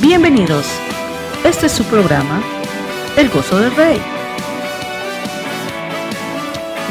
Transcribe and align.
Bienvenidos. 0.00 0.64
Este 1.44 1.66
es 1.66 1.72
su 1.72 1.84
programa, 1.84 2.42
El 3.18 3.28
Gozo 3.28 3.58
del 3.58 3.76
Rey. 3.76 4.00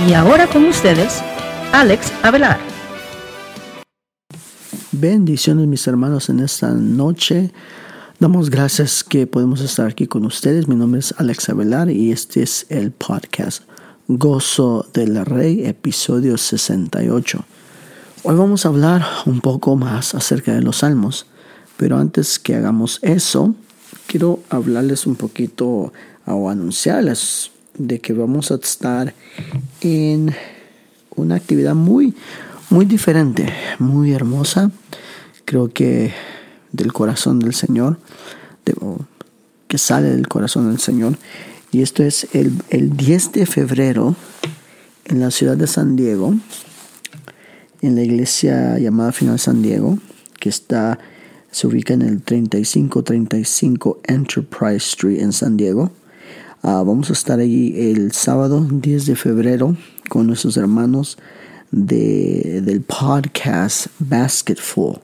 Y 0.07 0.13
ahora 0.13 0.46
con 0.46 0.66
ustedes, 0.66 1.23
Alex 1.73 2.14
Avelar. 2.21 2.59
Bendiciones 4.91 5.66
mis 5.66 5.88
hermanos 5.88 6.30
en 6.30 6.39
esta 6.41 6.70
noche. 6.70 7.52
Damos 8.20 8.52
gracias 8.52 9.04
que 9.04 9.26
podemos 9.26 9.62
estar 9.62 9.88
aquí 9.88 10.05
con 10.05 10.23
ustedes. 10.23 10.68
Mi 10.68 10.76
nombre 10.76 11.00
es 11.00 11.12
Alex 11.18 11.50
Avelar 11.50 11.89
y 11.89 12.12
este 12.12 12.44
es 12.44 12.68
el 12.70 12.91
podcast 12.91 13.64
Gozo 14.07 14.86
del 14.94 15.26
Rey, 15.26 15.66
episodio 15.66 16.38
68. 16.38 17.44
Hoy 18.21 18.36
vamos 18.36 18.68
a 18.68 18.70
hablar 18.70 19.04
un 19.26 19.41
poco 19.41 19.76
más 19.76 20.14
acerca 20.14 20.54
de 20.54 20.62
los 20.62 20.78
salmos. 20.78 21.26
Pero 21.80 21.98
antes 21.98 22.39
que 22.39 22.55
hagamos 22.55 23.00
eso, 23.04 23.56
quiero 24.06 24.42
hablarles 24.50 25.07
un 25.07 25.15
poquito 25.15 25.93
o 26.25 26.50
anunciarles 26.50 27.52
de 27.78 28.00
que 28.00 28.11
vamos 28.11 28.52
a 28.52 28.55
estar 28.55 29.14
en 29.79 30.36
una 31.15 31.36
actividad 31.36 31.75
muy, 31.75 32.14
muy 32.69 32.83
diferente, 32.83 33.47
muy 33.80 34.11
hermosa. 34.11 34.72
Creo 35.45 35.72
que 35.72 36.11
del 36.73 36.92
corazón 36.92 37.39
del 37.39 37.53
Señor, 37.53 37.97
que 39.69 39.77
sale 39.77 40.09
del 40.09 40.27
corazón 40.27 40.69
del 40.69 40.81
Señor. 40.81 41.17
Y 41.72 41.81
esto 41.81 42.03
es 42.03 42.27
el, 42.33 42.52
el 42.72 42.97
10 42.97 43.31
de 43.31 43.45
febrero 43.45 44.17
en 45.05 45.22
la 45.22 45.31
ciudad 45.31 45.55
de 45.55 45.66
San 45.66 45.95
Diego, 45.95 46.36
en 47.81 47.95
la 47.95 48.02
iglesia 48.02 48.77
llamada 48.80 49.14
Final 49.14 49.39
San 49.39 49.61
Diego, 49.61 49.97
que 50.41 50.50
está 50.50 51.00
se 51.52 51.67
ubica 51.67 51.94
en 51.94 52.02
el 52.02 52.22
3535 52.22 54.00
Enterprise 54.03 54.78
Street 54.78 55.22
en 55.22 55.33
San 55.33 55.58
Diego. 55.58 55.91
Ah, 56.61 56.83
vamos 56.86 57.09
a 57.09 57.14
estar 57.14 57.39
allí 57.39 57.73
el 57.91 58.11
sábado 58.11 58.67
10 58.69 59.06
de 59.06 59.16
febrero 59.16 59.75
con 60.09 60.28
nuestros 60.28 60.58
hermanos 60.58 61.17
de, 61.72 62.61
del 62.64 62.81
podcast 62.81 63.88
Basketful. 64.00 65.00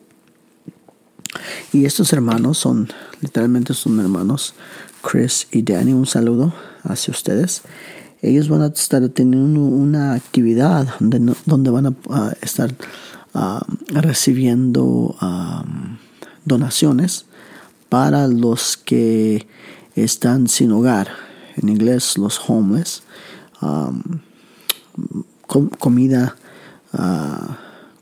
Y 1.73 1.85
estos 1.85 2.13
hermanos 2.13 2.57
son, 2.57 2.89
literalmente 3.21 3.73
son 3.73 3.99
hermanos, 3.99 4.53
Chris 5.01 5.47
y 5.51 5.61
Danny. 5.61 5.93
Un 5.93 6.05
saludo 6.05 6.53
hacia 6.83 7.11
ustedes. 7.11 7.61
Ellos 8.21 8.49
van 8.49 8.61
a 8.61 8.67
estar 8.67 9.07
teniendo 9.09 9.61
una 9.61 10.13
actividad 10.13 10.95
donde, 10.99 11.35
donde 11.45 11.69
van 11.69 11.97
a 12.09 12.33
estar 12.41 12.73
ah, 13.33 13.65
recibiendo 13.89 15.15
donaciones 16.45 17.25
para 17.89 18.27
los 18.27 18.77
que 18.77 19.47
están 19.95 20.47
sin 20.47 20.71
hogar, 20.71 21.09
en 21.55 21.69
inglés 21.69 22.17
los 22.17 22.39
homeless, 22.47 23.03
um, 23.61 24.01
comida, 25.79 26.35
uh, 26.93 27.53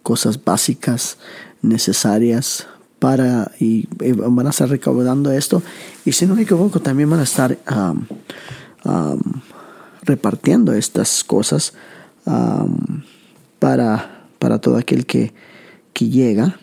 cosas 0.02 0.44
básicas 0.44 1.17
necesarias 1.61 2.67
para 3.00 3.52
y, 3.59 3.88
van 3.97 4.47
a 4.47 4.50
estar 4.50 4.69
recaudando 4.69 5.31
esto 5.31 5.61
y 6.05 6.13
si 6.13 6.25
no 6.25 6.35
me 6.35 6.44
equivoco 6.44 6.80
también 6.80 7.09
van 7.09 7.19
a 7.19 7.23
estar 7.23 7.57
um, 7.69 8.05
um, 8.85 9.19
repartiendo 10.03 10.73
estas 10.73 11.23
cosas 11.23 11.73
para, 13.59 14.25
para 14.39 14.59
todo 14.59 14.78
aquel 14.78 15.05
que, 15.05 15.33
que 15.91 16.09
llega 16.09 16.57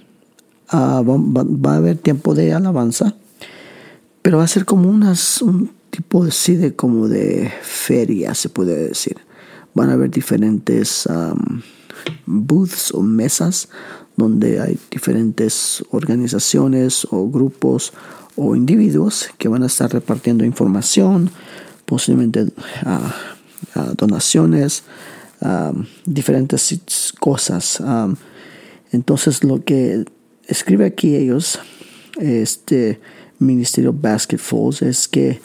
Va, 0.73 1.73
a 1.73 1.77
haber 1.77 1.99
tiempo 1.99 2.35
de 2.35 2.53
alabanza, 2.53 3.17
pero 4.23 4.39
va 4.39 4.45
a 4.45 4.49
ser 4.49 4.65
como 4.65 4.89
unas, 4.89 5.43
un 5.43 5.71
tipo 5.91 6.23
así 6.23 6.55
de 6.55 6.77
como 6.77 7.09
de 7.09 7.53
feria, 7.63 8.35
se 8.35 8.49
puede 8.49 8.89
decir. 8.89 9.17
Van 9.75 9.91
a 9.91 9.95
haber 9.95 10.11
diferentes 10.11 11.09
booths 12.27 12.93
o 12.93 13.03
mesas 13.03 13.69
donde 14.17 14.61
hay 14.61 14.79
diferentes 14.91 15.83
organizaciones 15.91 17.07
o 17.11 17.29
grupos 17.29 17.93
o 18.37 18.55
individuos 18.55 19.29
que 19.39 19.49
van 19.49 19.63
a 19.63 19.67
estar 19.67 19.93
repartiendo 19.93 20.45
información, 20.45 21.31
posiblemente 21.85 22.47
donaciones, 23.97 24.85
diferentes 26.05 27.13
cosas. 27.19 27.83
entonces 28.93 29.43
lo 29.43 29.65
que 29.65 30.05
escribe 30.51 30.85
aquí 30.85 31.17
ellos, 31.17 31.61
este 32.19 33.01
ministerio 33.39 33.93
Basketfuls, 33.93 34.83
es 34.83 35.09
que 35.09 35.41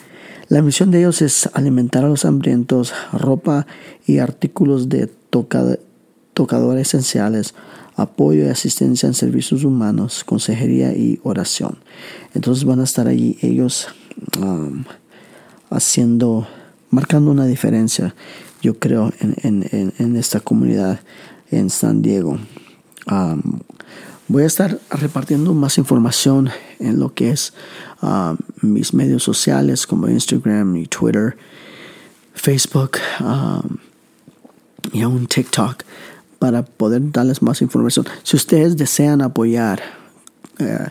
la 0.48 0.62
misión 0.62 0.90
de 0.90 0.98
ellos 0.98 1.22
es 1.22 1.48
alimentar 1.54 2.04
a 2.04 2.08
los 2.08 2.24
hambrientos, 2.24 2.92
ropa 3.12 3.66
y 4.06 4.18
artículos 4.18 4.88
de 4.88 5.10
tocador 5.30 6.78
esenciales, 6.78 7.54
apoyo 7.96 8.44
y 8.44 8.48
asistencia 8.48 9.06
en 9.06 9.14
servicios 9.14 9.64
humanos, 9.64 10.22
consejería 10.24 10.92
y 10.92 11.18
oración. 11.22 11.78
Entonces 12.34 12.64
van 12.64 12.80
a 12.80 12.84
estar 12.84 13.08
allí 13.08 13.38
ellos 13.40 13.88
um, 14.38 14.84
haciendo, 15.70 16.46
marcando 16.90 17.30
una 17.30 17.46
diferencia, 17.46 18.14
yo 18.60 18.78
creo, 18.78 19.12
en, 19.20 20.16
esta 20.16 20.40
comunidad 20.40 21.00
en 21.50 21.70
San 21.70 22.02
Diego. 22.02 22.38
Um, 23.10 23.60
Voy 24.28 24.42
a 24.42 24.46
estar 24.46 24.80
repartiendo 24.90 25.54
más 25.54 25.78
información 25.78 26.50
en 26.80 26.98
lo 26.98 27.14
que 27.14 27.30
es 27.30 27.52
um, 28.02 28.36
mis 28.60 28.92
medios 28.92 29.22
sociales 29.22 29.86
como 29.86 30.08
Instagram 30.08 30.76
y 30.76 30.86
Twitter, 30.86 31.36
Facebook 32.34 32.98
um, 33.20 33.76
y 34.92 35.02
aún 35.02 35.28
TikTok 35.28 35.84
para 36.40 36.64
poder 36.64 37.12
darles 37.12 37.40
más 37.40 37.62
información. 37.62 38.06
Si 38.24 38.36
ustedes 38.36 38.76
desean 38.76 39.22
apoyar, 39.22 39.80
eh, 40.58 40.88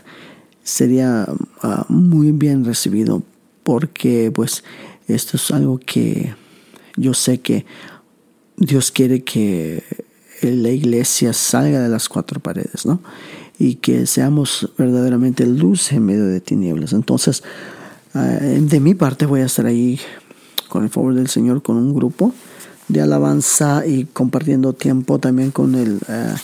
sería 0.62 1.26
uh, 1.62 1.92
muy 1.92 2.32
bien 2.32 2.64
recibido 2.64 3.22
porque 3.62 4.32
pues 4.34 4.64
esto 5.08 5.36
es 5.36 5.50
algo 5.50 5.78
que 5.78 6.34
yo 6.96 7.12
sé 7.12 7.40
que 7.40 7.66
Dios 8.56 8.90
quiere 8.90 9.22
que 9.22 9.84
la 10.42 10.70
iglesia 10.70 11.32
salga 11.32 11.80
de 11.80 11.88
las 11.88 12.08
cuatro 12.08 12.40
paredes, 12.40 12.86
¿no? 12.86 13.00
Y 13.58 13.76
que 13.76 14.06
seamos 14.06 14.70
verdaderamente 14.76 15.46
luz 15.46 15.92
en 15.92 16.04
medio 16.04 16.26
de 16.26 16.40
tinieblas. 16.40 16.92
Entonces, 16.92 17.42
eh, 18.14 18.58
de 18.60 18.80
mi 18.80 18.94
parte 18.94 19.26
voy 19.26 19.40
a 19.40 19.46
estar 19.46 19.66
ahí 19.66 19.98
con 20.68 20.84
el 20.84 20.90
favor 20.90 21.14
del 21.14 21.28
Señor 21.28 21.62
con 21.62 21.76
un 21.76 21.94
grupo 21.94 22.34
de 22.88 23.00
alabanza 23.00 23.86
y 23.86 24.04
compartiendo 24.04 24.72
tiempo 24.72 25.18
también 25.18 25.50
con 25.50 25.74
el, 25.74 26.00
eh, 26.08 26.34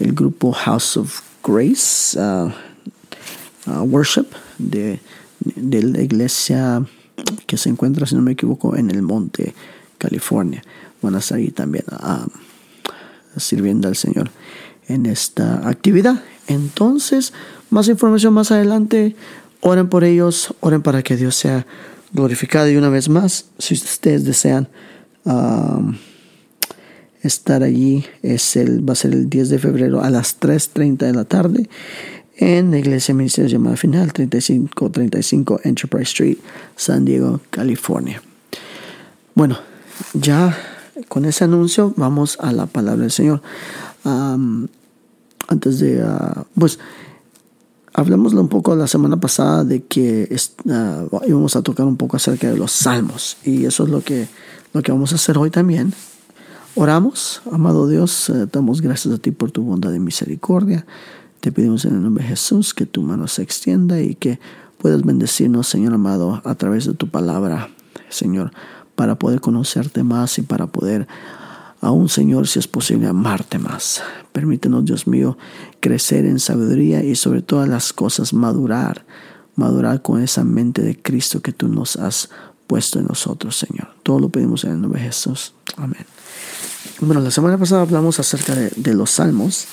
el 0.00 0.12
grupo 0.12 0.52
House 0.52 0.96
of 0.96 1.20
Grace 1.44 2.18
uh, 2.18 2.50
uh, 3.70 3.82
Worship 3.82 4.26
de, 4.58 5.00
de 5.40 5.82
la 5.82 6.02
iglesia 6.02 6.84
que 7.46 7.56
se 7.56 7.68
encuentra, 7.68 8.06
si 8.06 8.14
no 8.14 8.22
me 8.22 8.32
equivoco, 8.32 8.76
en 8.76 8.90
el 8.90 9.02
monte, 9.02 9.54
California. 9.96 10.62
Van 11.02 11.14
a 11.14 11.18
estar 11.18 11.38
ahí 11.38 11.50
también. 11.50 11.84
Uh, 11.90 12.28
sirviendo 13.38 13.88
al 13.88 13.96
Señor 13.96 14.30
en 14.88 15.06
esta 15.06 15.68
actividad. 15.68 16.22
Entonces, 16.46 17.32
más 17.70 17.88
información 17.88 18.34
más 18.34 18.50
adelante. 18.50 19.14
Oren 19.60 19.88
por 19.88 20.04
ellos, 20.04 20.54
oren 20.60 20.82
para 20.82 21.02
que 21.02 21.16
Dios 21.16 21.34
sea 21.34 21.66
glorificado. 22.12 22.70
Y 22.70 22.76
una 22.76 22.88
vez 22.88 23.08
más, 23.08 23.46
si 23.58 23.74
ustedes 23.74 24.24
desean 24.24 24.68
estar 27.22 27.62
allí, 27.62 28.04
es 28.22 28.56
el, 28.56 28.88
va 28.88 28.92
a 28.92 28.96
ser 28.96 29.12
el 29.12 29.28
10 29.28 29.50
de 29.50 29.58
febrero 29.58 30.02
a 30.02 30.10
las 30.10 30.40
3.30 30.40 30.98
de 30.98 31.12
la 31.12 31.24
tarde 31.24 31.68
en 32.38 32.70
la 32.70 32.78
Iglesia 32.78 33.14
Ministerio 33.14 33.50
llamada 33.50 33.76
Final 33.76 34.12
3535 34.12 35.60
Enterprise 35.64 36.04
Street, 36.04 36.38
San 36.76 37.04
Diego, 37.04 37.40
California. 37.50 38.22
Bueno, 39.34 39.58
ya 40.14 40.56
con 41.06 41.24
ese 41.24 41.44
anuncio 41.44 41.92
vamos 41.96 42.38
a 42.40 42.52
la 42.52 42.66
palabra 42.66 43.02
del 43.02 43.12
Señor. 43.12 43.42
antes 44.04 45.78
de, 45.78 46.02
uh, 46.02 46.44
pues, 46.58 46.78
hablamos 47.94 48.34
un 48.34 48.48
poco 48.48 48.74
la 48.74 48.86
semana 48.86 49.18
pasada 49.18 49.64
de 49.64 49.84
que 49.84 50.28
uh, 50.64 51.20
íbamos 51.26 51.56
a 51.56 51.62
tocar 51.62 51.86
un 51.86 51.96
poco 51.96 52.16
acerca 52.16 52.50
de 52.50 52.56
los 52.56 52.72
salmos 52.72 53.36
y 53.44 53.64
eso 53.64 53.84
es 53.84 53.90
lo 53.90 54.02
que, 54.02 54.28
lo 54.72 54.82
que 54.82 54.92
vamos 54.92 55.12
a 55.12 55.16
hacer 55.16 55.38
hoy 55.38 55.50
también. 55.50 55.92
Oramos, 56.74 57.42
amado 57.50 57.88
Dios, 57.88 58.30
eh, 58.30 58.46
damos 58.52 58.82
gracias 58.82 59.12
a 59.12 59.18
ti 59.18 59.32
por 59.32 59.50
tu 59.50 59.62
bondad 59.62 59.92
y 59.92 59.98
misericordia. 59.98 60.86
Te 61.40 61.50
pedimos 61.50 61.84
en 61.84 61.94
el 61.94 62.02
nombre 62.02 62.22
de 62.22 62.30
Jesús 62.30 62.72
que 62.72 62.86
tu 62.86 63.02
mano 63.02 63.26
se 63.26 63.42
extienda 63.42 64.00
y 64.00 64.14
que 64.14 64.38
puedas 64.78 65.02
bendecirnos, 65.02 65.66
Señor 65.66 65.94
amado, 65.94 66.40
a 66.44 66.54
través 66.54 66.84
de 66.84 66.94
tu 66.94 67.08
palabra, 67.08 67.68
Señor 68.10 68.52
para 68.98 69.14
poder 69.14 69.40
conocerte 69.40 70.02
más 70.02 70.38
y 70.38 70.42
para 70.42 70.66
poder, 70.66 71.06
aún 71.80 72.08
Señor, 72.08 72.48
si 72.48 72.58
es 72.58 72.66
posible, 72.66 73.06
amarte 73.06 73.56
más. 73.60 74.02
Permítenos, 74.32 74.84
Dios 74.84 75.06
mío, 75.06 75.38
crecer 75.78 76.26
en 76.26 76.40
sabiduría 76.40 77.04
y 77.04 77.14
sobre 77.14 77.40
todas 77.40 77.68
las 77.68 77.92
cosas 77.92 78.32
madurar, 78.32 79.06
madurar 79.54 80.02
con 80.02 80.20
esa 80.20 80.42
mente 80.42 80.82
de 80.82 81.00
Cristo 81.00 81.40
que 81.40 81.52
tú 81.52 81.68
nos 81.68 81.94
has 81.94 82.30
puesto 82.66 82.98
en 82.98 83.06
nosotros, 83.06 83.54
Señor. 83.56 83.86
Todo 84.02 84.18
lo 84.18 84.30
pedimos 84.30 84.64
en 84.64 84.72
el 84.72 84.80
nombre 84.80 85.00
de 85.00 85.06
Jesús. 85.06 85.54
Amén. 85.76 86.04
Bueno, 87.00 87.20
la 87.20 87.30
semana 87.30 87.56
pasada 87.56 87.82
hablamos 87.82 88.18
acerca 88.18 88.56
de, 88.56 88.94
los 88.94 89.12
salmos 89.12 89.68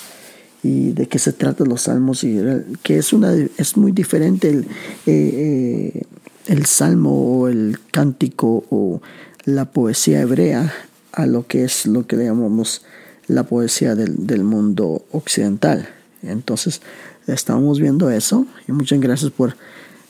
y 0.62 0.92
de 0.92 1.08
qué 1.08 1.18
se 1.18 1.34
trata 1.34 1.66
los 1.66 1.82
salmos 1.82 2.24
y 2.24 2.40
que 2.84 3.00
es 3.00 3.12
una 3.12 3.34
es 3.34 3.76
muy 3.76 3.92
diferente 3.92 4.50
el, 4.50 4.68
eh, 5.08 5.96
eh, 5.98 6.04
el 6.48 6.66
salmo 6.66 7.40
o 7.40 7.48
el 7.48 7.80
cántico 7.92 8.66
o 8.70 9.02
la 9.46 9.66
poesía 9.66 10.22
hebrea 10.22 10.74
a 11.12 11.26
lo 11.26 11.48
que 11.48 11.64
es 11.64 11.86
lo 11.86 12.06
que 12.06 12.18
le 12.18 12.26
llamamos 12.26 12.84
la 13.28 13.44
poesía 13.44 13.96
del, 13.96 14.28
del 14.28 14.44
mundo 14.44 15.06
occidental. 15.12 15.90
Entonces, 16.22 16.82
estamos 17.28 17.80
viendo 17.80 18.10
eso 18.10 18.46
y 18.68 18.72
muchas 18.72 19.00
gracias 19.00 19.32
por 19.32 19.56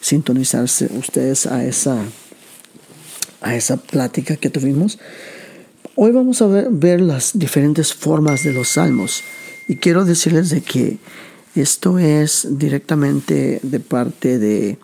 sintonizarse 0.02 0.90
ustedes 0.98 1.46
a 1.48 1.66
esa, 1.66 1.98
a 3.42 3.56
esa 3.56 3.78
plática 3.78 4.36
que 4.36 4.50
tuvimos. 4.50 5.00
Hoy 5.96 6.12
vamos 6.12 6.42
a 6.42 6.48
ver, 6.48 7.02
las 7.02 7.32
diferentes 7.38 7.94
formas 7.94 8.44
de 8.44 8.54
los 8.54 8.70
salmos 8.70 9.24
y 9.68 9.78
quiero 9.78 10.06
decirles 10.06 10.50
de 10.50 10.62
que 10.62 11.00
esto 11.56 11.98
es 11.98 12.48
directamente 12.52 13.60
de 13.64 13.80
parte 13.80 14.38
de, 14.38 14.78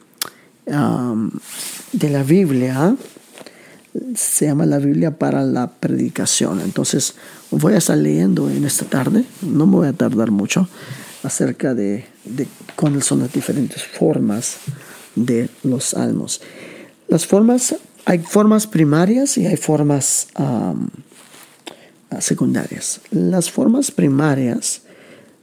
de 0.71 2.09
la 2.09 2.23
Biblia. 2.23 2.95
Se 4.15 4.45
llama 4.45 4.65
la 4.65 4.79
Biblia 4.79 5.17
para 5.17 5.43
la 5.43 5.69
predicación. 5.69 6.61
Entonces 6.61 7.15
voy 7.51 7.73
a 7.73 7.77
estar 7.77 7.97
leyendo 7.97 8.49
en 8.49 8.65
esta 8.65 8.85
tarde. 8.85 9.25
No 9.41 9.65
me 9.65 9.73
voy 9.73 9.87
a 9.87 9.93
tardar 9.93 10.31
mucho 10.31 10.67
acerca 11.23 11.73
de, 11.73 12.05
cuáles 12.75 13.05
son 13.05 13.19
las 13.19 13.33
diferentes 13.33 13.83
formas 13.83 14.57
de 15.15 15.49
los 15.63 15.85
salmos. 15.85 16.41
Las 17.07 17.25
formas 17.25 17.75
hay 18.05 18.19
formas 18.19 18.65
primarias 18.65 19.37
y 19.37 19.45
hay 19.45 19.57
formas 19.57 20.27
secundarias. 22.19 23.01
Las 23.11 23.51
formas 23.51 23.91
primarias 23.91 24.81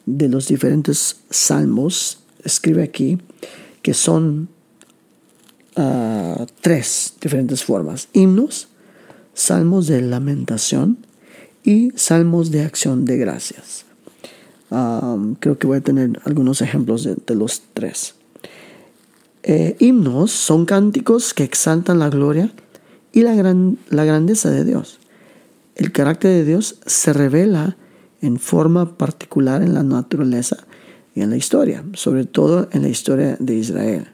de 0.07 0.29
los 0.29 0.49
diferentes 0.49 1.17
salmos, 1.31 2.21
escribe 2.45 2.83
aquí, 2.83 3.19
que 3.83 3.95
son 3.95 4.49
ah, 5.79 6.47
tres 6.61 7.15
diferentes 7.21 7.65
formas. 7.65 8.09
Himnos, 8.13 8.69
salmos 9.35 9.87
de 9.87 10.03
lamentación 10.03 10.99
y 11.65 11.91
salmos 11.97 12.51
de 12.51 12.63
acción 12.63 13.05
de 13.05 13.17
gracias. 13.17 13.85
creo 15.41 15.59
que 15.59 15.67
voy 15.67 15.79
a 15.79 15.81
tener 15.81 16.21
algunos 16.25 16.61
ejemplos 16.61 17.05
de 17.05 17.35
los 17.35 17.63
tres. 17.73 18.15
Eh, 19.43 19.77
himnos 19.79 20.31
son 20.31 20.67
cánticos 20.67 21.33
que 21.33 21.45
exaltan 21.45 22.01
la 22.01 22.11
gloria 22.11 22.53
y 23.13 23.23
la, 23.23 23.35
gran, 23.35 23.79
la 23.89 24.05
grandeza 24.05 24.51
de 24.51 24.65
Dios. 24.65 24.99
El 25.75 25.93
carácter 25.93 26.33
de 26.33 26.45
Dios 26.45 26.81
se 26.85 27.13
revela 27.13 27.77
en 28.21 28.39
forma 28.39 28.99
particular 28.99 29.63
en 29.63 29.75
la 29.75 29.83
naturaleza 29.83 30.59
y 31.15 31.23
en 31.23 31.31
la 31.31 31.37
historia, 31.37 31.85
sobre 31.95 32.25
todo 32.27 32.69
en 32.73 32.83
la 32.83 32.89
historia 32.89 33.37
de 33.39 33.55
Israel. 33.55 34.09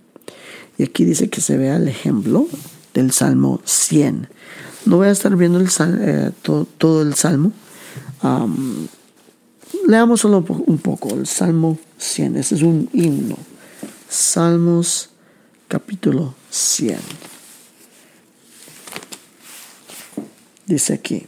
Y 0.78 0.82
aquí 0.84 1.04
dice 1.04 1.28
que 1.28 1.40
se 1.40 1.56
vea 1.56 1.76
el 1.76 1.88
ejemplo 1.88 2.46
del 2.92 3.12
Salmo 3.12 3.60
100. 3.64 4.28
No 4.86 4.96
voy 4.96 5.08
a 5.08 5.10
estar 5.10 5.34
viendo 5.36 5.58
el, 5.58 5.68
eh, 6.00 6.30
todo, 6.42 7.02
el 7.02 7.14
Salmo. 7.14 7.52
leamos 9.86 10.20
solo 10.20 10.44
un 10.66 10.78
poco 10.78 11.14
el 11.14 11.26
Salmo 11.26 11.78
100. 11.98 12.36
Este 12.36 12.54
es 12.56 12.62
un 12.62 12.88
himno. 12.92 13.36
Salmos 14.08 15.10
capítulo 15.68 16.34
100. 16.50 16.98
Dice 20.66 20.94
aquí, 20.94 21.26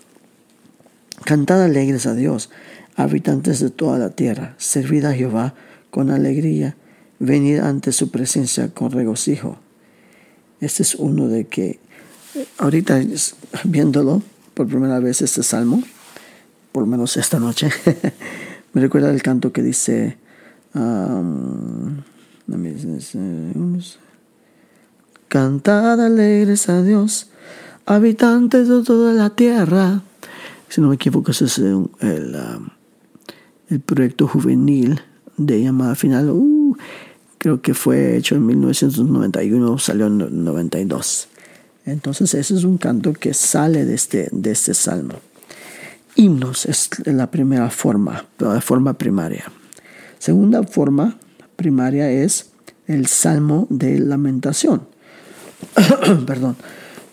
Cantad 1.25 1.61
alegres 1.61 2.07
a 2.07 2.15
Dios, 2.15 2.51
habitantes 2.95 3.59
de 3.59 3.71
toda 3.71 3.99
la 3.99 4.11
tierra, 4.11 4.55
servid 4.59 5.07
a 5.07 5.13
Jehová 5.13 5.55
con 5.91 6.11
alegría, 6.11 6.77
venid 7.19 7.59
ante 7.59 7.93
su 7.93 8.11
presencia 8.11 8.73
con 8.73 8.91
regocijo. 8.93 9.59
Este 10.61 10.83
es 10.83 10.95
uno 10.95 11.29
de 11.29 11.47
que, 11.47 11.79
ahorita 12.59 13.01
viéndolo 13.65 14.23
por 14.55 14.67
primera 14.69 14.99
vez 15.01 15.23
este 15.23 15.43
salmo, 15.43 15.83
por 16.73 16.83
lo 16.83 16.87
menos 16.87 17.17
esta 17.17 17.39
noche, 17.39 17.71
me 18.73 18.81
recuerda 18.81 19.11
el 19.11 19.23
canto 19.23 19.53
que 19.53 19.63
dice, 19.63 20.17
um, 20.75 22.03
Cantad 25.29 26.01
alegres 26.01 26.69
a 26.69 26.83
Dios, 26.83 27.29
habitantes 27.85 28.69
de 28.69 28.83
toda 28.83 29.13
la 29.13 29.31
tierra. 29.31 30.03
Si 30.69 30.81
no 30.81 30.89
me 30.89 30.95
equivoco, 30.95 31.33
ese 31.33 31.47
es 31.47 31.59
el, 31.59 31.67
um, 31.69 31.91
el, 33.69 33.81
proyecto 33.81 34.29
juvenil 34.29 35.01
de 35.37 35.63
llamada 35.63 35.95
final. 35.95 36.31
Uh, 36.31 36.56
creo 37.47 37.63
que 37.63 37.75
fue 37.75 38.17
hecho 38.17 38.35
en 38.35 38.45
1991, 38.45 39.79
salió 39.79 40.09
en 40.09 40.45
92. 40.45 41.29
Entonces 41.85 42.35
ese 42.35 42.57
es 42.57 42.65
un 42.65 42.77
canto 42.77 43.13
que 43.13 43.35
sale 43.35 43.85
de 43.85 43.95
este, 43.95 44.29
de 44.33 44.51
este 44.51 44.75
salmo. 44.75 45.15
Himnos 46.17 46.67
es 46.67 46.91
la 47.05 47.31
primera 47.31 47.71
forma, 47.71 48.27
la 48.39 48.61
forma 48.61 48.95
primaria. 48.95 49.45
Segunda 50.19 50.65
forma 50.65 51.19
primaria 51.55 52.11
es 52.11 52.51
el 52.89 53.07
salmo 53.07 53.69
de 53.71 54.01
lamentación. 54.01 54.83
Perdón. 56.27 56.57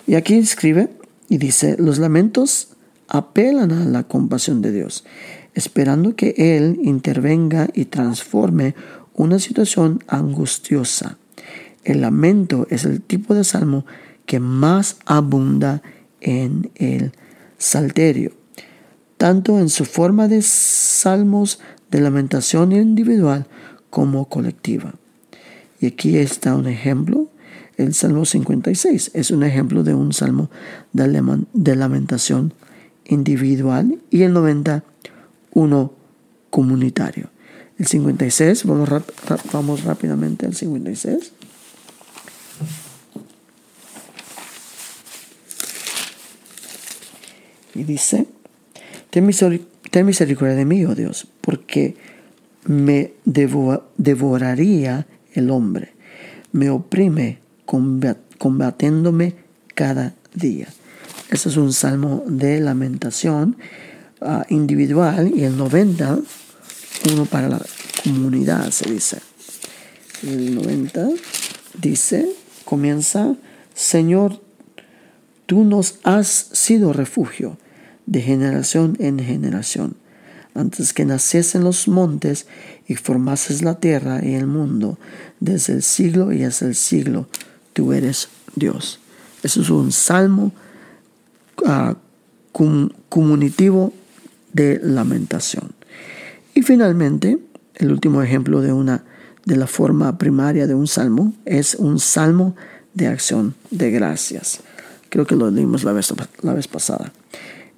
Y 0.07 0.15
aquí 0.15 0.33
escribe 0.33 0.89
y 1.29 1.37
dice, 1.37 1.75
los 1.77 1.99
lamentos 1.99 2.69
apelan 3.07 3.71
a 3.71 3.85
la 3.85 4.01
compasión 4.01 4.63
de 4.63 4.71
Dios, 4.71 5.05
esperando 5.53 6.15
que 6.15 6.33
Él 6.37 6.79
intervenga 6.81 7.69
y 7.75 7.85
transforme 7.85 8.73
una 9.15 9.39
situación 9.39 10.03
angustiosa. 10.07 11.17
El 11.83 12.01
lamento 12.01 12.67
es 12.69 12.85
el 12.85 13.01
tipo 13.01 13.33
de 13.33 13.43
salmo 13.43 13.85
que 14.25 14.39
más 14.39 14.97
abunda 15.05 15.81
en 16.21 16.71
el 16.75 17.11
salterio, 17.57 18.31
tanto 19.17 19.59
en 19.59 19.69
su 19.69 19.85
forma 19.85 20.27
de 20.27 20.41
salmos 20.41 21.59
de 21.91 22.01
lamentación 22.01 22.71
individual 22.71 23.47
como 23.89 24.29
colectiva. 24.29 24.95
Y 25.79 25.87
aquí 25.87 26.17
está 26.17 26.55
un 26.55 26.67
ejemplo 26.67 27.29
el 27.77 27.93
Salmo 27.93 28.25
56 28.25 29.11
es 29.13 29.31
un 29.31 29.43
ejemplo 29.43 29.83
de 29.83 29.95
un 29.95 30.13
salmo 30.13 30.49
de 30.91 31.75
lamentación 31.75 32.53
individual 33.05 33.99
y 34.11 34.21
el 34.23 34.33
90 34.33 34.83
uno 35.53 35.93
comunitario. 36.49 37.29
El 37.83 37.87
56, 37.87 38.63
vamos, 38.63 38.87
vamos 39.51 39.83
rápidamente 39.83 40.45
al 40.45 40.55
56. 40.55 41.33
Y 47.75 47.83
dice, 47.83 48.25
ten, 49.09 49.25
misericordia 49.25 50.55
de 50.55 50.63
mí, 50.63 50.85
oh 50.85 50.95
Dios, 50.95 51.27
porque 51.41 51.97
me 52.63 53.15
devoraría 53.25 55.05
el 55.33 55.49
hombre, 55.49 55.91
me 56.53 56.69
oprime 56.69 57.39
combatiéndome 57.65 59.35
cada 59.75 60.13
día. 60.33 60.69
Este 61.29 61.49
es 61.49 61.57
un 61.57 61.73
salmo 61.73 62.23
de 62.27 62.61
lamentación 62.61 63.57
ah, 64.21 64.45
individual 64.47 65.33
y 65.35 65.43
el 65.43 65.57
90, 65.57 66.19
uno 67.11 67.25
para 67.25 67.49
la 67.49 67.61
comunidad, 68.03 68.71
se 68.71 68.89
dice. 68.89 69.19
El 70.23 70.55
90 70.55 71.09
dice, 71.79 72.29
comienza, 72.65 73.35
Señor, 73.73 74.41
tú 75.45 75.63
nos 75.63 75.95
has 76.03 76.27
sido 76.27 76.93
refugio 76.93 77.57
de 78.05 78.21
generación 78.21 78.95
en 78.99 79.19
generación. 79.19 79.95
Antes 80.55 80.93
que 80.93 81.05
naciesen 81.05 81.63
los 81.63 81.87
montes 81.87 82.45
y 82.87 82.95
formases 82.95 83.63
la 83.63 83.79
tierra 83.79 84.23
y 84.23 84.35
el 84.35 84.45
mundo, 84.45 84.99
desde 85.39 85.73
el 85.73 85.83
siglo 85.83 86.31
y 86.31 86.43
hasta 86.43 86.65
el 86.65 86.75
siglo, 86.75 87.27
tú 87.73 87.91
eres 87.91 88.29
Dios. 88.55 88.99
Eso 89.41 89.61
es 89.61 89.69
un 89.69 89.91
salmo 89.91 90.51
uh, 91.65 91.95
comunitivo 93.09 93.93
de 94.53 94.79
lamentación. 94.81 95.73
Y 96.53 96.61
finalmente, 96.61 97.39
el 97.75 97.91
último 97.91 98.21
ejemplo 98.21 98.61
de 98.61 98.73
una 98.73 99.03
de 99.45 99.57
la 99.57 99.67
forma 99.67 100.17
primaria 100.17 100.67
de 100.67 100.75
un 100.75 100.87
salmo 100.87 101.33
es 101.45 101.75
un 101.75 101.99
salmo 101.99 102.55
de 102.93 103.07
acción 103.07 103.55
de 103.71 103.91
gracias. 103.91 104.61
Creo 105.09 105.25
que 105.25 105.35
lo 105.35 105.51
leímos 105.51 105.83
la 105.83 105.93
vez, 105.93 106.13
la 106.41 106.53
vez 106.53 106.67
pasada. 106.67 107.11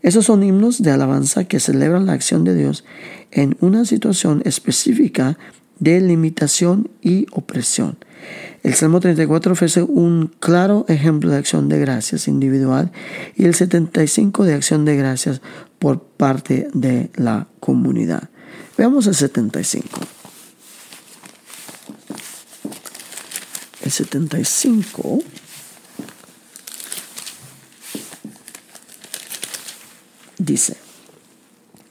Esos 0.02 0.26
son 0.26 0.44
himnos 0.44 0.84
de 0.84 0.92
alabanza 0.92 1.46
que 1.46 1.60
celebran 1.60 2.06
la 2.06 2.14
acción 2.14 2.44
de 2.44 2.54
Dios 2.54 2.86
en 3.32 3.58
una 3.60 3.86
situación 3.86 4.42
específica 4.46 5.38
de 5.80 6.00
limitación 6.00 6.90
y 7.02 7.28
opresión 7.32 7.98
El 8.64 8.76
Salmo 8.76 9.00
34 9.00 9.52
ofrece 9.52 9.84
un 9.84 10.32
claro 10.40 10.86
ejemplo 10.88 11.32
de 11.32 11.38
acción 11.38 11.68
de 11.70 11.80
gracias 11.80 12.28
individual 12.28 12.92
y 13.36 13.46
el 13.46 13.56
75 13.56 14.46
de 14.46 14.54
acción 14.54 14.86
de 14.86 14.96
gracias 14.96 15.42
por 15.80 16.02
parte 16.02 16.68
de 16.74 17.10
la 17.16 17.48
comunidad. 17.60 18.30
Veamos 18.78 19.08
el 19.08 19.16
75. 19.16 19.88
El 23.82 23.92
75 23.92 25.20
dice, 30.38 30.78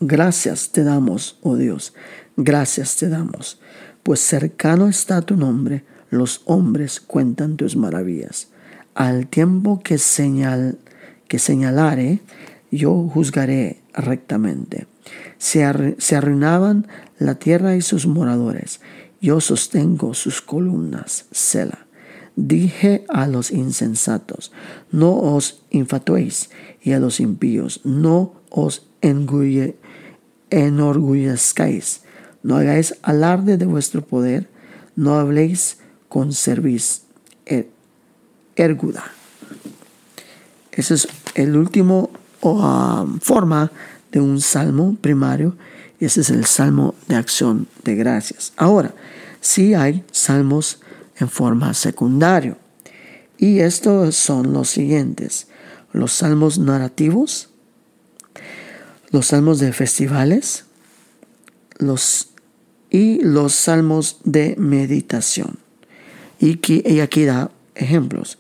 gracias 0.01 0.71
te 0.71 0.83
damos, 0.83 1.39
oh 1.43 1.57
Dios, 1.57 1.95
gracias 2.37 2.97
te 2.97 3.09
damos, 3.09 3.61
pues 4.03 4.21
cercano 4.21 4.89
está 4.89 5.23
tu 5.23 5.37
nombre 5.37 5.85
los 6.15 6.43
hombres 6.45 7.01
cuentan 7.01 7.57
tus 7.57 7.77
maravillas. 7.77 8.49
Al 8.95 9.27
tiempo 9.27 9.81
que, 9.83 9.99
señal, 9.99 10.79
que 11.29 11.39
señalare, 11.39 12.21
yo 12.71 13.09
juzgaré 13.09 13.81
rectamente. 13.95 14.87
Se, 15.39 15.65
arruinaban 15.65 16.87
la 17.19 17.37
tierra 17.37 17.77
y 17.77 17.83
sus 17.83 18.07
moradores. 18.07 18.81
Yo 19.21 19.41
sostengo 19.41 20.15
sus 20.15 20.43
columnas. 20.43 21.27
Sela. 21.31 21.87
Dije 22.37 23.05
a 23.09 23.29
los 23.29 23.53
insensatos, 23.53 24.51
no 24.91 25.17
os 25.17 25.63
infatuéis, 25.71 26.51
y 26.83 26.91
a 26.93 26.99
los 26.99 27.21
impíos, 27.21 27.81
no 27.85 28.35
os 28.51 28.89
enorgullezcáis. 30.51 32.03
No 32.43 32.57
hagáis 32.57 32.97
alarde 33.03 33.57
de 33.57 33.67
vuestro 33.67 34.05
poder, 34.05 34.49
no 34.97 35.15
habléis 35.15 35.79
con 36.09 36.33
cerviz 36.33 37.03
er, 37.47 37.69
erguda. 38.57 39.05
Esa 40.73 40.95
es 40.95 41.09
el 41.35 41.57
último 41.57 42.11
um, 42.53 43.19
forma 43.21 43.71
de 44.13 44.21
un 44.21 44.41
salmo 44.41 44.97
primario 45.01 45.57
y 46.01 46.05
ese 46.05 46.21
es 46.21 46.31
el 46.31 46.45
salmo 46.45 46.95
de 47.09 47.17
acción 47.17 47.67
de 47.85 47.95
gracias. 47.95 48.53
Ahora, 48.57 48.95
sí 49.41 49.75
hay 49.75 50.05
salmos 50.13 50.81
en 51.17 51.29
forma 51.29 51.75
secundario 51.75 52.57
y 53.39 53.61
estos 53.61 54.17
son 54.17 54.53
los 54.53 54.69
siguientes. 54.69 55.49
Los 55.93 56.13
salmos 56.13 56.59
narrativos, 56.59 57.51
los 59.11 59.27
salmos 59.27 59.61
de 59.61 59.73
festivales 59.73 60.65
los, 61.79 62.29
y 62.91 63.23
los 63.23 63.55
salmos 63.55 64.19
de 64.25 64.55
meditación. 64.59 65.59
Y, 66.39 67.01
aquí 67.01 67.25
da 67.25 67.51
ejemplos. 67.75 68.39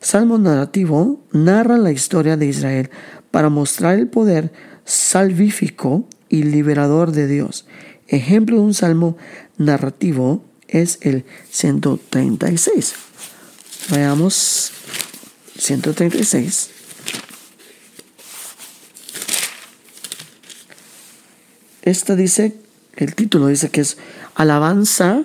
Salmo 0.00 0.38
narrativo 0.38 1.22
narra 1.30 1.76
la 1.76 1.92
historia 1.92 2.36
de 2.36 2.46
Israel 2.46 2.90
para 3.30 3.50
mostrar 3.50 3.98
el 3.98 4.08
poder 4.08 4.52
salvífico 4.84 6.08
y 6.28 6.44
liberador 6.44 7.12
de 7.12 7.26
Dios. 7.26 7.66
Ejemplo 8.08 8.56
de 8.56 8.62
un 8.62 8.74
salmo 8.74 9.18
narrativo 9.58 10.42
es 10.68 10.98
el 11.02 11.24
136. 11.50 12.94
Veamos 13.90 14.72
136. 15.58 16.70
Esta 21.82 22.16
dice, 22.16 22.56
el 22.96 23.14
título 23.14 23.48
dice 23.48 23.70
que 23.70 23.82
es 23.82 23.98
alabanza 24.34 25.24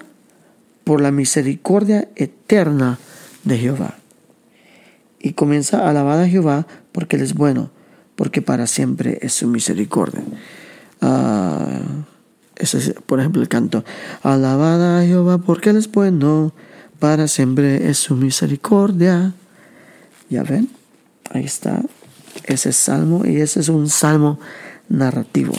por 0.84 1.02
la 1.02 1.12
misericordia 1.12 2.10
eterna 2.16 3.00
de 3.44 3.58
Jehová. 3.58 4.00
Y 5.26 5.34
comienza 5.34 5.80
a 5.80 5.90
alabar 5.90 6.20
a 6.20 6.28
Jehová 6.28 6.68
porque 6.92 7.16
Él 7.16 7.24
es 7.24 7.34
bueno, 7.34 7.72
porque 8.16 8.44
para 8.44 8.68
siempre 8.68 9.18
es 9.24 9.34
su 9.34 9.48
misericordia. 9.48 10.22
Ah, 11.02 11.80
ese 12.58 12.78
es, 12.78 12.94
por 13.08 13.20
ejemplo, 13.20 13.42
el 13.42 13.48
canto. 13.48 13.84
Alabada 14.22 15.00
a 15.00 15.04
Jehová 15.04 15.40
porque 15.40 15.72
Él 15.72 15.78
es 15.78 15.92
bueno, 15.92 16.54
para 17.00 17.28
siempre 17.28 17.90
es 17.90 17.98
su 17.98 18.16
misericordia. 18.16 19.34
¿Ya 20.30 20.44
ven? 20.44 20.70
Ahí 21.32 21.46
está 21.46 21.82
ese 22.44 22.72
salmo 22.72 23.24
y 23.26 23.38
ese 23.38 23.62
es 23.62 23.70
un 23.70 23.90
salmo 23.90 24.40
narrativo. 24.90 25.56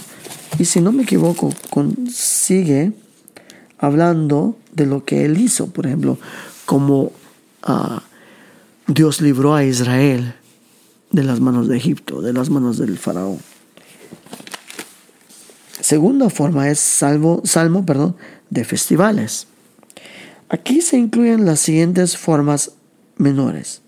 Y 0.60 0.66
si 0.66 0.80
no 0.80 0.92
me 0.92 1.02
equivoco, 1.02 1.52
consigue 1.70 2.92
hablando 3.78 4.56
de 4.74 4.86
lo 4.86 5.04
que 5.04 5.24
él 5.24 5.40
hizo, 5.40 5.66
por 5.66 5.86
ejemplo, 5.86 6.18
como 6.66 7.10
ah, 7.64 8.04
Dios 8.96 9.20
libró 9.20 9.54
a 9.54 9.62
Israel 9.62 10.34
de 11.10 11.22
las 11.22 11.38
manos 11.38 11.68
de 11.68 11.76
Egipto, 11.76 12.22
de 12.22 12.32
las 12.32 12.48
manos 12.48 12.78
del 12.78 12.96
faraón. 12.96 13.38
Segunda 15.82 16.30
forma 16.30 16.70
es 16.70 16.78
salvo, 16.78 17.42
salmo 17.44 17.84
perdón, 17.84 18.16
de 18.48 18.64
festivales. 18.64 19.48
Aquí 20.48 20.80
se 20.80 20.96
incluyen 20.96 21.44
las 21.44 21.60
siguientes 21.60 22.16
formas 22.16 22.72
menores. 23.18 23.82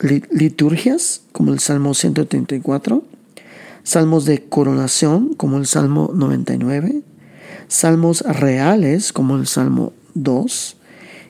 Liturgias, 0.00 1.20
como 1.32 1.52
el 1.52 1.58
Salmo 1.58 1.92
134, 1.92 3.04
salmos 3.82 4.24
de 4.24 4.42
coronación, 4.42 5.34
como 5.34 5.58
el 5.58 5.66
Salmo 5.66 6.12
99, 6.14 7.02
salmos 7.68 8.22
reales 8.22 9.12
como 9.12 9.36
el 9.36 9.46
Salmo 9.46 9.92
2 10.14 10.76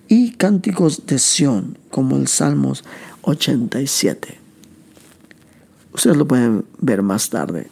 y 0.08 0.32
cánticos 0.32 1.06
de 1.06 1.18
Sión 1.18 1.78
como 1.90 2.16
el 2.16 2.28
Salmos 2.28 2.84
87. 3.22 4.38
Ustedes 5.92 6.16
lo 6.16 6.26
pueden 6.26 6.64
ver 6.78 7.02
más 7.02 7.30
tarde 7.30 7.68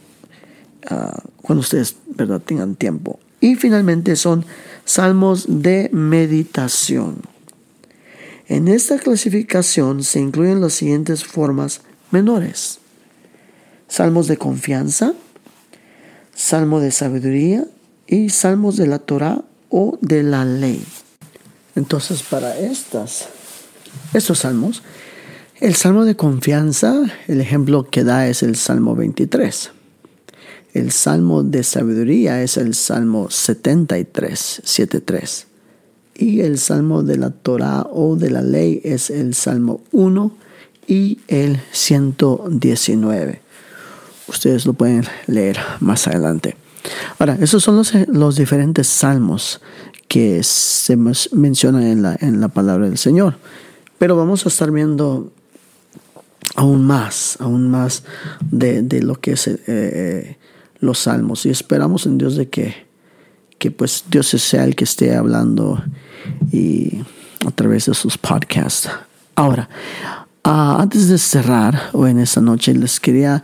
ah, 0.91 1.23
cuando 1.43 1.61
ustedes 1.61 1.97
¿verdad? 2.07 2.41
tengan 2.41 2.75
tiempo. 2.75 3.21
Y 3.41 3.57
finalmente 3.57 4.17
son 4.17 4.47
salmos 4.85 5.45
de 5.49 5.91
meditación. 5.93 7.17
En 8.49 8.69
esta 8.69 8.99
clasificación 8.99 10.03
se 10.03 10.21
incluyen 10.21 10.61
las 10.61 10.75
siguientes 10.75 11.25
formas 11.25 11.83
menores. 12.11 12.79
Salmos 13.89 14.27
de 14.27 14.39
confianza, 14.39 15.15
salmo 16.35 16.81
de 16.81 16.91
sabiduría, 16.91 17.67
y 18.07 18.31
salmos 18.31 18.77
de 18.77 18.87
la 18.87 18.99
Torah 18.99 19.43
o 19.71 19.99
de 20.01 20.23
la 20.23 20.45
ley. 20.45 20.85
Entonces, 21.77 22.23
para 22.23 22.59
estas, 22.59 23.29
estos 24.13 24.41
salmos, 24.41 24.83
el 25.61 25.75
salmo 25.75 26.05
de 26.05 26.17
confianza, 26.17 27.05
el 27.27 27.41
ejemplo 27.41 27.89
que 27.89 28.05
da 28.05 28.29
es 28.29 28.43
el 28.43 28.57
salmo 28.57 28.95
23. 28.95 29.71
El 30.73 30.91
salmo 30.91 31.45
de 31.45 31.63
sabiduría 31.63 32.43
es 32.43 32.57
el 32.57 32.75
salmo 32.75 33.31
73, 33.31 34.63
73. 34.65 35.47
Y 36.17 36.41
el 36.41 36.59
salmo 36.59 37.03
de 37.03 37.17
la 37.17 37.31
Torah 37.31 37.87
o 37.91 38.17
de 38.17 38.31
la 38.31 38.43
ley 38.43 38.81
es 38.85 39.11
el 39.11 39.35
salmo 39.35 39.83
1 39.93 40.33
y 40.87 41.21
el 41.29 41.61
119. 41.73 43.41
Ustedes 44.27 44.67
lo 44.67 44.73
pueden 44.73 45.05
leer 45.27 45.59
más 45.81 46.07
adelante. 46.09 46.57
Ahora, 47.19 47.37
esos 47.41 47.63
son 47.63 47.83
los, 48.09 48.37
diferentes 48.37 48.87
salmos 48.87 49.61
que 50.09 50.43
se 50.43 50.97
mencionan 50.97 51.83
en 51.83 52.03
la, 52.03 52.17
en 52.21 52.41
la 52.41 52.49
palabra 52.49 52.87
del 52.87 52.99
Señor. 52.99 53.37
Pero 53.99 54.17
vamos 54.17 54.45
a 54.45 54.49
estar 54.49 54.71
viendo 54.71 55.33
aún 56.57 56.85
más, 56.87 57.37
aún 57.41 57.71
más 57.71 58.05
de, 58.51 58.83
lo 59.03 59.21
que 59.21 59.33
es 59.33 59.49
eh, 59.49 60.37
los 60.81 60.99
salmos. 60.99 61.47
Y 61.47 61.51
esperamos 61.51 62.07
en 62.07 62.19
Dios 62.19 62.37
de 62.37 62.49
que, 62.49 62.87
que 63.59 63.71
pues 63.71 64.05
Dios 64.11 64.29
sea 64.29 64.65
el 64.65 64.77
que 64.77 64.85
esté 64.85 65.15
hablando 65.17 65.83
y 66.53 66.99
a 67.47 67.51
través 67.51 67.87
de 67.87 67.95
sus 67.95 68.19
podcasts. 68.19 68.89
Ahora, 69.35 69.69
ah, 70.45 70.79
antes 70.81 71.09
de 71.09 71.19
cerrar 71.19 71.91
hoy 71.93 72.11
en 72.11 72.21
esta 72.21 72.41
noche, 72.41 72.75
les 72.75 73.01
quería 73.01 73.43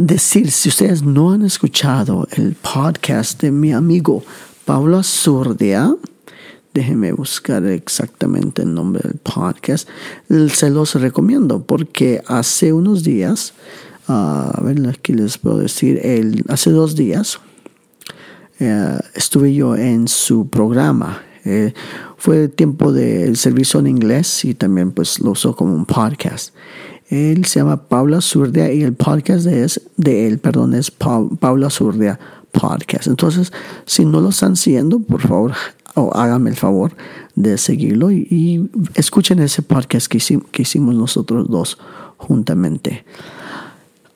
decir, 0.00 0.50
si 0.50 0.68
ustedes 0.68 1.02
no 1.02 1.32
han 1.32 1.44
escuchado 1.44 2.26
el 2.32 2.54
podcast 2.54 3.40
de 3.40 3.52
mi 3.52 3.72
amigo 3.72 4.22
Pablo 4.64 4.98
Azurdia, 4.98 5.94
déjenme 6.72 7.12
buscar 7.12 7.64
exactamente 7.66 8.62
el 8.62 8.74
nombre 8.74 9.02
del 9.04 9.18
podcast, 9.18 9.88
se 10.48 10.70
los 10.70 10.94
recomiendo 10.94 11.62
porque 11.62 12.22
hace 12.26 12.72
unos 12.72 13.04
días, 13.04 13.54
a 14.08 14.60
ver, 14.62 14.88
aquí 14.88 15.12
les 15.12 15.38
puedo 15.38 15.58
decir, 15.58 16.00
el, 16.02 16.44
hace 16.48 16.70
dos 16.70 16.96
días 16.96 17.38
eh, 18.58 18.98
estuve 19.14 19.54
yo 19.54 19.76
en 19.76 20.08
su 20.08 20.48
programa. 20.48 21.22
Eh, 21.44 21.74
fue 22.16 22.48
tiempo 22.48 22.92
del 22.92 23.36
servicio 23.36 23.80
en 23.80 23.86
inglés 23.86 24.44
y 24.44 24.54
también 24.54 24.92
pues 24.92 25.20
lo 25.20 25.32
usó 25.32 25.54
como 25.54 25.74
un 25.74 25.84
podcast. 25.84 26.54
Él 27.08 27.44
se 27.44 27.60
llama 27.60 27.88
Paula 27.88 28.20
Surdia 28.20 28.72
y 28.72 28.82
el 28.82 28.94
podcast 28.94 29.44
de, 29.44 29.64
es, 29.64 29.80
de 29.96 30.26
él, 30.26 30.38
perdón, 30.38 30.74
es 30.74 30.90
Paula 30.90 31.70
Surdia 31.70 32.18
Podcast. 32.50 33.06
Entonces, 33.06 33.52
si 33.84 34.04
no 34.04 34.20
lo 34.20 34.30
están 34.30 34.56
siguiendo, 34.56 35.00
por 35.00 35.20
favor, 35.20 35.52
o 35.94 36.14
háganme 36.14 36.50
el 36.50 36.56
favor 36.56 36.92
de 37.34 37.58
seguirlo 37.58 38.10
y, 38.10 38.70
escuchen 38.94 39.40
ese 39.40 39.62
podcast 39.62 40.06
que, 40.06 40.18
hicimos 40.62 40.94
nosotros 40.94 41.48
dos 41.48 41.78
juntamente. 42.16 43.04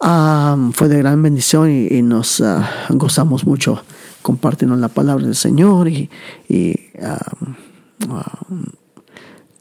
fue 0.00 0.88
de 0.88 0.98
gran 0.98 1.22
bendición 1.22 1.70
y, 1.70 2.02
nos 2.02 2.40
ah, 2.40 2.68
gozamos 2.90 3.46
mucho 3.46 3.82
compartiendo 4.22 4.76
la 4.76 4.88
palabra 4.88 5.24
del 5.24 5.36
Señor 5.36 5.88
y, 5.88 6.10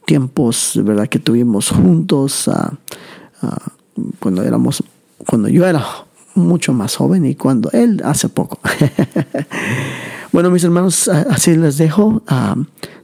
tiempos 0.08 0.80
verdad 0.84 1.10
que 1.10 1.20
tuvimos 1.20 1.70
juntos 1.70 2.50
cuando 4.20 4.42
éramos 4.42 4.82
cuando 5.28 5.50
yo 5.50 5.68
era 5.68 5.84
mucho 6.34 6.72
más 6.72 6.96
joven 6.96 7.26
y 7.26 7.36
cuando 7.36 7.70
él 7.72 8.02
hace 8.06 8.30
poco 8.30 8.58
bueno 10.32 10.50
mis 10.50 10.64
hermanos 10.64 11.10
así 11.10 11.58
les 11.58 11.78
dejo 11.78 12.24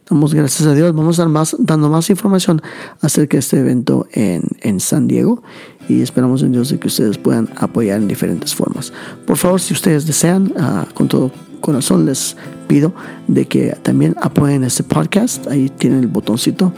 Damos 0.10 0.34
gracias 0.34 0.68
a 0.68 0.74
Dios. 0.74 0.94
Vamos 0.94 1.18
a 1.18 1.22
dar 1.22 1.30
más, 1.30 1.56
dando 1.58 1.90
más 1.90 2.10
información 2.10 2.62
acerca 3.00 3.38
de 3.38 3.40
este 3.40 3.60
evento 3.60 4.06
en, 4.12 4.44
en 4.60 4.82
San 4.82 5.08
Diego 5.08 5.42
y 5.88 6.02
esperamos 6.02 6.44
en 6.44 6.52
Dios 6.52 6.70
de 6.70 6.78
que 6.78 6.88
ustedes 6.88 7.18
puedan 7.18 7.50
apoyar 7.56 8.02
en 8.02 8.10
diferentes 8.10 8.54
formas. 8.54 8.92
Por 9.26 9.38
favor, 9.38 9.62
si 9.62 9.74
ustedes 9.74 10.06
desean, 10.06 10.54
con 10.94 11.08
todo 11.08 11.32
corazón 11.62 12.06
les 12.06 12.36
pido 12.74 12.92
de 13.28 13.46
que 13.46 13.78
también 13.84 14.16
apoyen 14.20 14.64
este 14.64 14.82
podcast. 14.82 15.46
Ahí 15.46 15.70
tienen 15.70 16.00
el 16.00 16.08
botoncito 16.08 16.74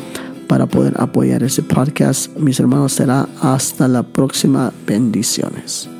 para 0.49 0.65
poder 0.65 0.93
apoyar 0.97 1.41
ese 1.41 1.63
podcast. 1.63 2.35
Mis 2.35 2.59
hermanos, 2.59 2.91
será 2.91 3.29
hasta 3.39 3.87
la 3.87 4.03
próxima. 4.03 4.73
Bendiciones. 4.85 5.94